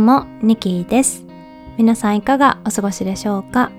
[0.00, 1.24] うもニキです。
[1.76, 3.70] 皆さんいかがお過ごしでしょうか？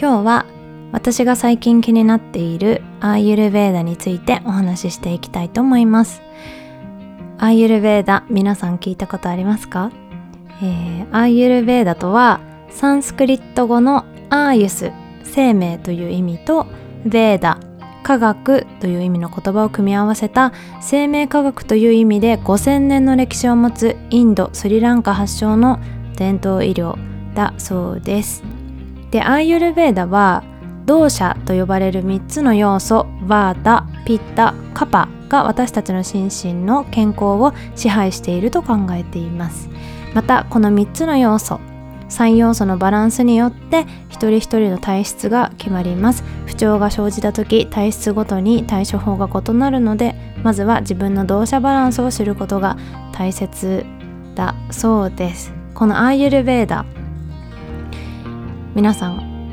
[0.00, 0.46] 今日は
[0.92, 6.22] 私が最近気になっているアーユルベーダについてお話ししていきたいと思います。
[7.38, 9.90] アーユルベーダ皆さん聞いたことありますか、
[10.62, 14.90] えー、アーユルベーダとはサンスクリット語のアーユス
[15.22, 16.66] 生命という意味と
[17.04, 17.60] ベーダ
[18.06, 25.80] 科学という意味の言葉を組み合わせた生命科学という意味で5000年の歴史を持つインドスリランカ発祥の
[26.14, 26.96] 伝統医療
[27.34, 28.44] だそうです。
[29.10, 30.44] でアーユルベーダは
[30.84, 39.68] 動者と呼ばれる3つの要素バータピッタカパが私たちの心身の健康を支配していると考えています。
[40.14, 41.58] またこの3つの要素
[42.08, 46.22] 3要素のバランスによって一人一人の体質が決まります。
[46.46, 52.76] 不調が生じた時体質ごとに対処法が異なるのでまずは自分の動作バランスを知ることが
[53.12, 53.84] 大切
[54.34, 55.52] だそうです。
[55.74, 56.86] このアーユルベーダ
[58.74, 59.52] 皆さん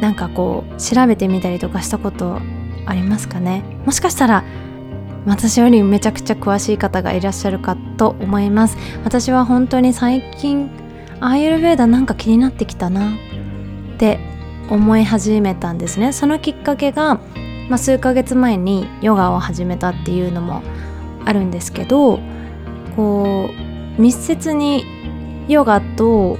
[0.00, 2.40] なんかこう調べてみたりとかしたこと
[2.86, 3.62] ありますかね？
[3.84, 4.44] もしかしたら
[5.26, 8.78] 私よりめちゃくちゃ詳しい方がいらっしゃるかと思います。
[9.04, 10.70] 私は本当に最近
[11.20, 14.18] アーユルベーダなんか気になってきたなって
[14.70, 16.12] 思い始めたんですね。
[16.12, 17.20] そのきっかけが、
[17.68, 20.62] まあ、数ヶ月前にヨガを始めたっていうのも
[21.24, 22.18] あるんですけど
[22.96, 23.50] こ
[23.98, 24.84] う密接に
[25.48, 26.38] ヨガと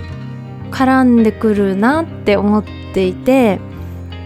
[0.71, 3.61] 絡んでくるなって思っていて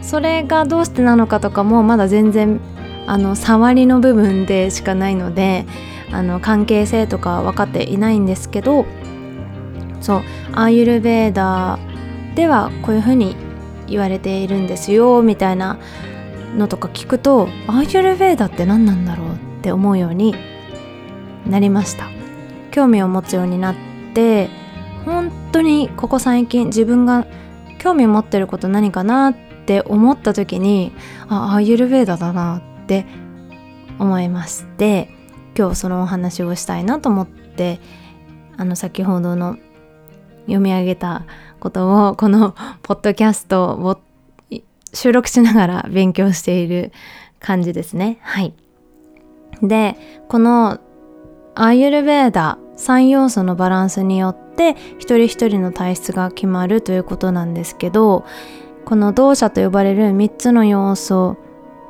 [0.02, 2.60] それがどうしてなのかとかもまだ全然
[3.06, 5.66] あの触りの部分でしかないので
[6.12, 8.86] あの関係性とか分かっていないんですけど
[10.04, 11.78] そうアーユルベーダ
[12.34, 13.36] ではこういうふうに
[13.86, 15.78] 言われているんですよみたいな
[16.56, 20.34] のとか聞くとアーユルベーダって何なんだろうって思うように
[21.46, 22.14] なりました。
[22.74, 23.76] 興味を持つようになっ
[24.14, 24.50] て
[25.04, 27.24] 本当にここ最近自分が
[27.78, 29.34] 興味を持ってること何かなっ
[29.64, 30.90] て思った時に
[31.28, 33.06] あアーユルベーダだなって
[34.00, 35.08] 思いまして
[35.56, 37.78] 今日そのお話をしたいなと思って
[38.56, 39.56] あの先ほどの
[40.46, 41.24] 読み上げた
[41.60, 44.00] ことをこのポッドキャストを
[44.92, 46.92] 収録しながら勉強している
[47.40, 48.18] 感じですね。
[48.22, 48.54] はい。
[49.62, 49.96] で、
[50.28, 50.80] この
[51.54, 58.24] アーユルベーダ3要素のバランスによって一人一人の体質が決まるということなんですけど
[58.84, 61.36] この動作と呼ばれる3つの要素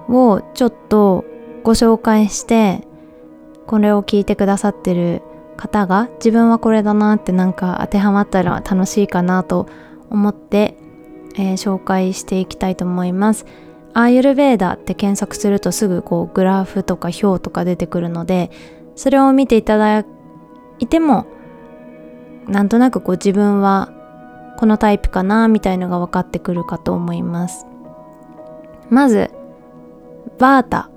[0.09, 1.25] をちょっと
[1.63, 2.87] ご紹介して
[3.67, 5.23] これを聞いてくださってる
[5.57, 9.69] 方が自分はこれだなってなんか当てはまったら楽しいかなと
[10.11, 10.77] 思って、
[11.37, 13.47] えー、紹介していきたいと思います。
[13.95, 18.51] アーユルベーダって検索するとすぐこうグラフとか表とか出てくるので
[18.97, 20.05] それを見ていただ
[20.81, 21.27] いても
[22.49, 23.93] なんとなくこう自分は
[24.59, 27.67] このタイプかなみたいのが分かってくるかと思います。
[28.91, 29.31] まず
[30.39, 30.91] バータ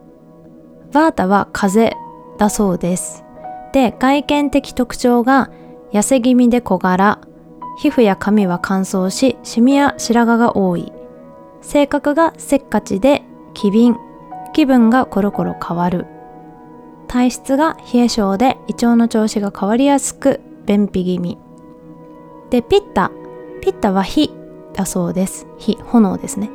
[0.91, 1.93] バータは風
[2.39, 3.26] だそうです。
[3.77, 5.51] で外見的特徴が
[5.93, 7.19] 痩せ気味で小柄
[7.77, 10.91] 皮膚や髪は乾燥しシミや白髪が多い。
[11.61, 13.21] 性格がせっかちで
[13.53, 13.95] 機敏
[14.51, 16.07] 気分がコロコロ変わる。
[17.07, 21.37] 体質が冷え性で胃腸の調子が変わりやすく便秘気味。
[22.49, 23.11] でピッタ。
[23.61, 24.33] ピッタは火
[24.73, 25.45] だそうです。
[25.59, 26.49] 火炎ですね、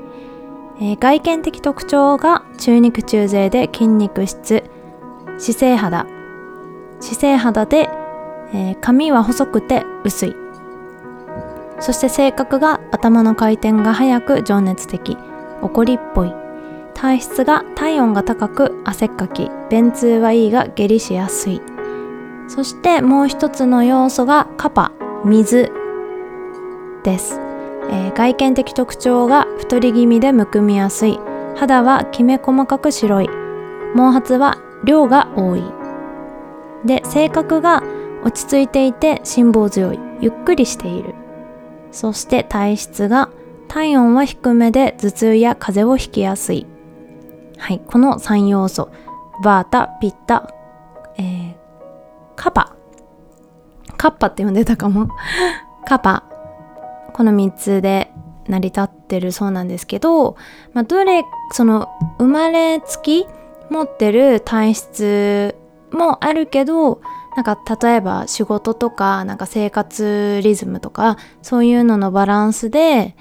[0.80, 4.64] えー、外見的特徴が中肉中背で筋肉質
[5.38, 6.04] 姿勢肌。
[7.02, 7.90] 姿勢肌で、
[8.54, 10.36] えー、髪は細くて薄い。
[11.80, 15.18] そして性格が頭の回転が速く情熱的
[15.60, 16.32] 怒りっぽい。
[16.94, 21.60] 体質が体温が高く汗っかき便通はいいが下痢しやすい。
[22.46, 24.92] そしてもう一つの要素がカパ
[25.24, 25.72] 水
[27.02, 27.40] です、
[27.90, 31.18] えー、外見的特徴が太り気味でむくみやすい。
[31.56, 33.28] 肌はきめ細かく白い。
[33.94, 35.81] 毛髪は量が多い。
[36.84, 37.82] で性格が
[38.24, 41.14] 落ち着いていて辛抱強いゆっくりしている。
[41.90, 43.28] そして体質が
[43.68, 46.66] 体温は低めで頭痛や風邪をひきやすい。
[47.58, 48.90] はいこの3要素
[49.42, 50.52] バータピッタ、
[51.18, 51.54] えー、
[52.36, 52.76] カパ。
[53.96, 55.08] カッパって呼んでたかも。
[55.86, 56.24] カパ。
[57.12, 58.12] この3つで
[58.48, 60.36] 成り立ってるそうなんですけど、
[60.72, 61.88] まあ、どれその
[62.18, 63.26] 生まれつき
[63.70, 65.54] 持ってる体質
[65.92, 67.00] もあるけど
[67.36, 73.16] なんか例えば仕事とかなんか生活リズムとかそういうののバランスで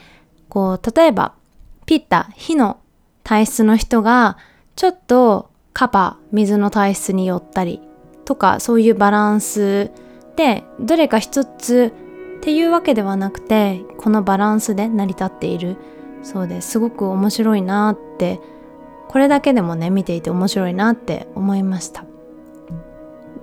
[0.49, 1.33] こう例えば
[1.85, 2.79] ピッタ火の
[3.23, 4.37] 体質の人が
[4.75, 7.81] ちょっとカパ水の体質によったり
[8.25, 9.91] とかそういうバランス
[10.35, 11.93] でどれか一つ
[12.37, 15.77] っていうわけではなくてこのバランスで成り立っている。
[16.23, 16.71] そうです。
[16.71, 18.39] すごく面白いなって
[19.07, 22.05] これだけでもね見ていて面白いなって思いました。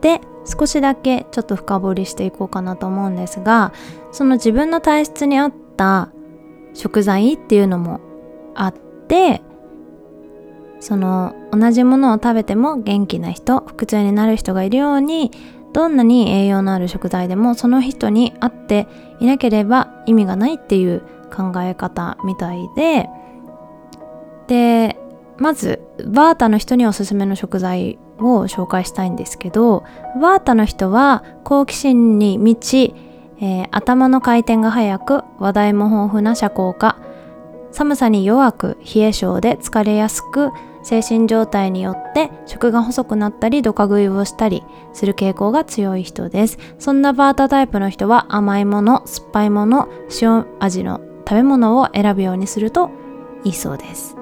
[0.00, 3.72] で少しだけちょっと深掘りしていこうかなと思うんですが
[4.12, 6.10] その自分の体質に合った
[6.74, 8.00] 食材っていうのも
[8.54, 8.74] あっ
[9.08, 9.42] て
[10.80, 15.32] その同じものを食べても元気な人腹痛になる人がいるように
[15.72, 18.86] どんなに栄養のある食材でもその人に合って
[19.20, 21.02] いなければ意味がないっていう
[21.34, 23.08] 考え方みたいで
[24.46, 24.96] で
[25.36, 29.84] まずバータの人におすすめの食材を紹介したいんですけど
[30.20, 32.94] バータの人は好奇心に満ち、
[33.40, 36.96] えー、頭の回転が速く話題も豊富な社交家。
[37.70, 40.50] 寒さに弱く冷え性で疲れやすく
[40.82, 46.58] 精神状態によって食が細くなったりドカ食いをしたりする傾向が強い人です。
[46.78, 49.88] そんなバータタイプの人は甘いもの酸っぱいもの
[50.22, 52.90] 塩味の食べ物を選ぶようにすると
[53.44, 54.17] いいそうです。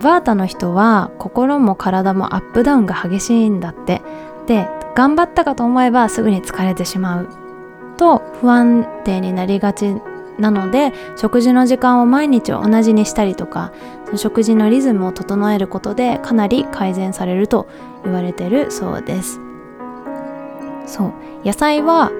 [0.00, 4.02] バータの人は心も体もアップダウンが激しいんだって。
[4.46, 7.28] で頑張ったかと思えばすぐに疲れてしまう
[7.96, 9.94] と不安定になりがち
[10.38, 13.72] なので食事の時間を毎日同じにしたりとか
[14.16, 17.68] 食事のリズムを整えることでかなり改善されると
[18.02, 19.40] 言われてるそうです。
[20.86, 21.12] そう。
[21.44, 22.10] 野菜は、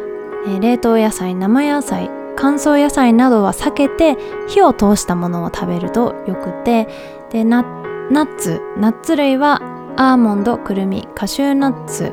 [0.47, 4.17] え、冷凍野菜生野菜乾燥野菜などは避けて
[4.49, 6.89] 火を通したものを食べるとよくて
[7.31, 9.61] でナッツナッツ類は
[9.97, 12.13] アーモンドくるみカシューナッツ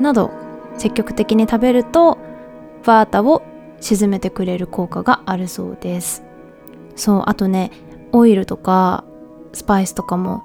[0.00, 0.32] など
[0.76, 2.18] 積極的に食べると
[2.84, 3.42] バータを
[3.80, 6.24] 沈めてくれる効果があるそうです。
[6.96, 7.70] そうあとね
[8.12, 9.04] オイルとか
[9.52, 10.42] スパイスとかも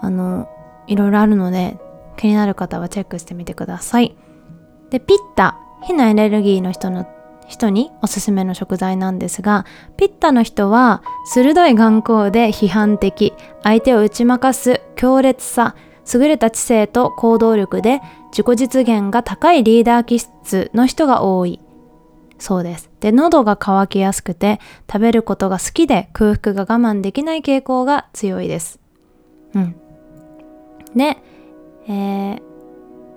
[0.00, 0.48] あの
[0.86, 1.78] いろいろあるので
[2.16, 4.16] 気になる方はチェックしてみてください。
[4.90, 7.06] でピッタ火のエネルギーの人の
[7.46, 9.66] 人におすすめの食材なんですが
[9.96, 15.74] ピッタの人は鋭い眼光で批判的相手を打ち負かす強烈さ
[16.12, 18.00] 優れた知性と行動力で
[18.30, 21.60] 自己実現が高いリーダー気質の人が多い
[22.42, 22.90] そうです。
[22.98, 24.58] で、喉が渇きやすくて、
[24.92, 28.80] 食べることが好きで空腹が我慢できない傾向が強いです。
[29.54, 29.76] うん。
[30.96, 31.18] で、
[31.86, 32.42] えー、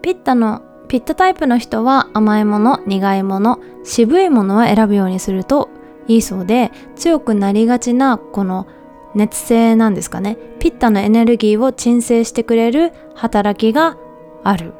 [0.01, 5.69] ピッタの、ピッタタイプの人は甘いもの、苦いもの、渋いものは選ぶようにすると
[6.07, 8.67] いいそうで、強くなりがちなこの
[9.13, 10.37] 熱性なんですかね。
[10.59, 13.97] ピッタのエネルギーを鎮静してくれる働きが
[14.43, 14.73] ある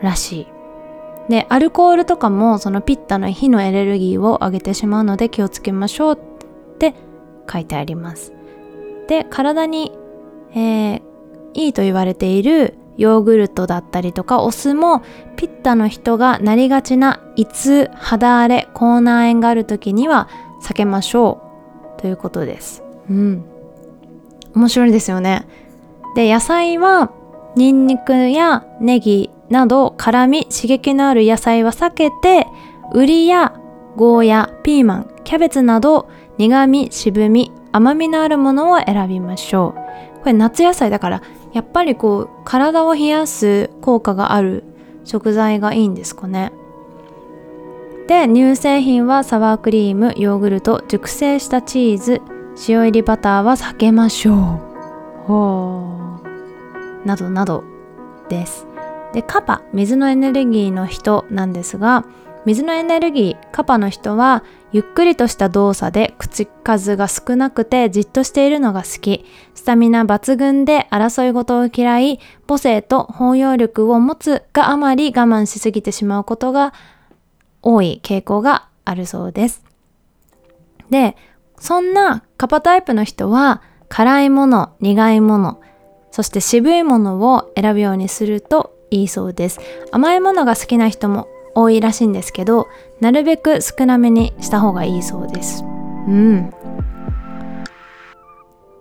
[0.00, 0.52] らしい。
[1.28, 6.94] でアルコールとかもそのピッタの火のエネルギーを上げてしまうので気をつけましょうって
[7.50, 8.32] 書いてあります
[9.08, 9.92] で体に、
[10.54, 11.02] えー、
[11.54, 15.00] いいと言われているヨーグルトだったりとかお酢も
[15.36, 20.28] ピッタの人がなりがちな胃痛肌荒れ口内炎がある時には
[20.62, 21.40] 避けましょ
[21.96, 22.82] うということです。
[23.10, 23.44] うん。
[24.54, 25.46] 面白いですよね。
[26.14, 27.12] で野菜は
[27.56, 32.46] ニンニクやネギなど辛み刺激のある野菜は避けて
[32.94, 33.54] ウリや
[33.96, 36.08] ゴーヤピーマンキャベツなど
[36.38, 40.20] 苦味渋み甘みのあるものを選びましょう。
[40.20, 41.22] これ夏野菜だから
[41.52, 44.64] やっぱりこう体を冷やす効果がある
[45.04, 46.52] 食材がいいんですかね。
[48.08, 52.20] で乳製品はサワークリームヨーグルト熟成したチーズ
[52.68, 54.36] 塩入りバターは避けましょう。
[55.26, 56.20] ほ
[57.04, 57.64] うなどなど
[58.28, 58.66] です。
[59.12, 62.04] でカパ水のエネルギーの人なんですが
[62.44, 69.24] 水のエネルギーカパの人はゆっくりとした動作で口数が少なくてじっとしているのが好き。
[69.54, 72.18] スタミナ抜群で争い事を嫌い
[72.48, 76.74] 母性と包容力を持つがあまり我慢しすぎてしまうことが
[77.60, 79.62] 多い傾向があるそうです。
[80.90, 81.16] で
[81.60, 85.60] そんなカパタイプの人は辛いもの苦いもの
[86.10, 89.60] そして渋いものを選ぶようにするといいそうです。
[89.92, 92.68] 甘いものが好きな人も多いらしいんですけど
[93.00, 95.64] なるべく少なめにした方がいいそうです。
[95.64, 95.66] う
[96.10, 96.52] ん。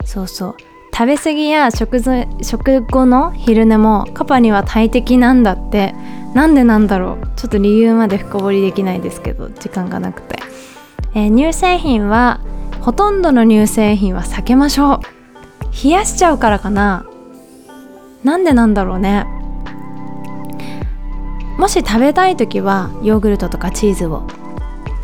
[0.05, 0.55] そうそう。
[0.93, 2.01] 食べ過ぎや食
[2.41, 5.95] 食後の昼寝もカパには大敵なんだって。
[6.33, 7.27] なんでなんだろう。
[7.35, 10.39] ちょっと理由まで深掘りできないですけど時間がなくて、
[11.13, 12.39] えー、乳製品は
[12.81, 14.99] ほとんどの乳製品は避けましょう。
[15.83, 17.05] 冷やしちゃうからかな。
[18.23, 19.25] なんでなんだろうね。
[21.61, 24.23] もし食べたい時はヨーグルトとかチーズを。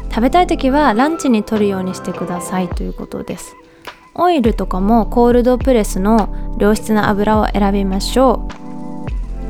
[0.09, 3.55] 食べたい時はランチに取るようにしてくださいということです。
[4.15, 8.49] オイルとかもコールドプレスの良質な油を選びましょ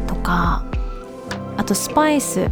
[0.06, 0.10] う。
[0.10, 0.66] とか
[1.56, 2.52] あとスパイス。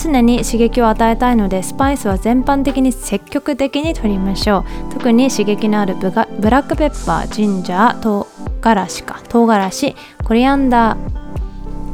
[0.00, 4.58] 常に刺激を与えたいのでスパイスは全般的に積極的に取りましょ
[4.90, 4.92] う。
[4.92, 8.28] 特に刺激のあるブラックペッパージンジャー唐
[8.60, 9.20] 辛子か。
[9.28, 9.96] 唐辛子。
[10.22, 10.96] コリアンダ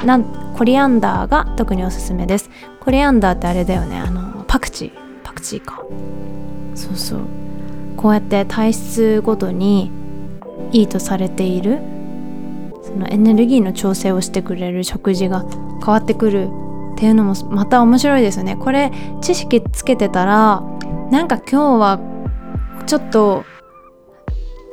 [0.01, 0.05] ー。
[0.05, 0.21] な
[0.59, 2.51] コリアンダーが特におすすめです。
[2.81, 3.97] コリアンダーってあれだよね。
[3.97, 4.93] あのパクチー。
[5.23, 5.85] パクチーか。
[6.75, 7.21] そうそう。
[7.97, 9.93] こうやって体質ごとに
[10.73, 11.79] いいとされている。
[12.83, 15.45] そのエネルギーの調整をしてくれる食事が
[15.79, 16.49] 変わってくる
[16.95, 18.57] っていうのもまた面白いですよね。
[18.57, 20.65] これ知識つけてたら
[21.13, 22.01] なんか今日は
[22.89, 23.45] ちょっと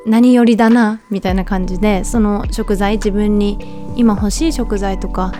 [0.07, 3.59] 何よりだなみたいな感じでその食材自分に
[3.95, 5.31] 今欲しい食材とか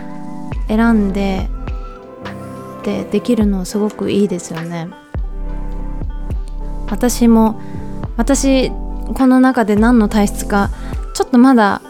[0.68, 1.48] 選んで
[2.84, 4.88] でできるのすごくいいですよね。
[6.88, 7.60] 私も
[8.16, 8.70] 私
[9.14, 10.70] この中で何の体質か
[11.14, 11.82] ちょっとまだ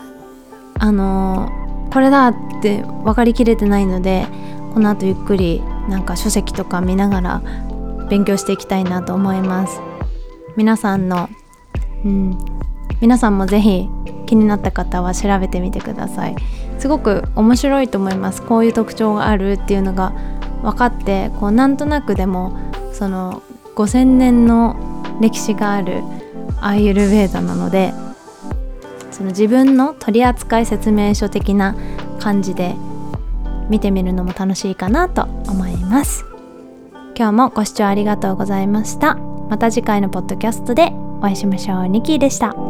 [0.78, 1.50] あの
[1.92, 4.26] これだって分かりきれてないので
[4.75, 7.42] この後ゆっくりなんか書籍とか見ながら
[8.09, 9.80] 勉強していきたいなと思います。
[10.56, 11.28] 皆さんの
[12.04, 12.38] うん。
[13.00, 13.88] 皆さんもぜひ
[14.25, 16.37] 気になった方は調べてみてください。
[16.78, 18.42] すごく面白いと思います。
[18.42, 20.12] こういう特徴があるっていうのが
[20.62, 22.56] 分かってこうなんとなくでも
[22.92, 23.42] その
[23.75, 24.76] 5000年の
[25.21, 26.02] 歴史がある
[26.61, 27.92] アーユルヴェーダなので
[29.11, 31.75] その自分の取扱説明書的な
[32.18, 32.75] 感じで
[33.68, 36.25] 見てみるのも楽しいかなと思います。
[37.16, 39.14] 今日もご視聴ありがとうございました。
[39.14, 41.88] また次回のポッドキャストでお会いしましょう。
[41.88, 42.65] ニキーでした。